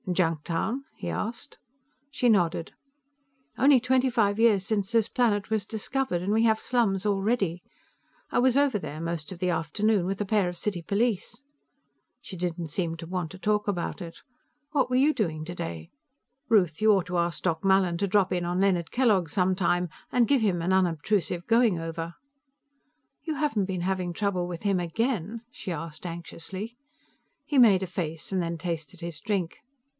"Junktown?" 0.11 0.83
he 0.95 1.09
asked. 1.09 1.59
She 2.09 2.27
nodded. 2.27 2.73
"Only 3.55 3.79
twenty 3.79 4.09
five 4.09 4.39
years 4.39 4.65
since 4.65 4.91
this 4.91 5.07
planet 5.07 5.51
was 5.51 5.63
discovered, 5.65 6.23
and 6.23 6.33
we 6.33 6.43
have 6.43 6.59
slums 6.59 7.05
already. 7.05 7.61
I 8.31 8.39
was 8.39 8.57
over 8.57 8.79
there 8.79 8.99
most 8.99 9.31
of 9.31 9.37
the 9.37 9.51
afternoon, 9.51 10.07
with 10.07 10.19
a 10.19 10.25
pair 10.25 10.49
of 10.49 10.57
city 10.57 10.81
police." 10.81 11.43
She 12.19 12.35
didn't 12.35 12.69
seem 12.69 12.97
to 12.97 13.05
want 13.05 13.29
to 13.31 13.37
talk 13.37 13.67
about 13.67 14.01
it. 14.01 14.17
"What 14.71 14.89
were 14.89 14.95
you 14.97 15.13
doing 15.13 15.45
today?" 15.45 15.91
"Ruth, 16.49 16.81
you 16.81 16.91
ought 16.93 17.05
to 17.05 17.19
ask 17.19 17.43
Doc 17.43 17.63
Mallin 17.63 17.99
to 17.99 18.07
drop 18.07 18.33
in 18.33 18.43
on 18.43 18.59
Leonard 18.59 18.89
Kellogg 18.89 19.29
sometime, 19.29 19.87
and 20.11 20.27
give 20.27 20.41
him 20.41 20.63
an 20.63 20.73
unobstusive 20.73 21.45
going 21.45 21.77
over." 21.79 22.15
"You 23.23 23.35
haven't 23.35 23.65
been 23.65 23.81
having 23.81 24.13
trouble 24.13 24.47
with 24.47 24.63
him 24.63 24.79
again?" 24.79 25.43
she 25.51 25.71
asked 25.71 26.07
anxiously. 26.07 26.75
He 27.45 27.59
made 27.59 27.83
a 27.83 27.87
face, 27.87 28.31
and 28.31 28.41
then 28.41 28.57
tasted 28.57 28.99
his 29.01 29.19
drink. 29.19 29.59